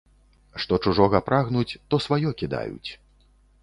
[0.63, 2.89] Што чужога прагнуць, то сваё кідаюць.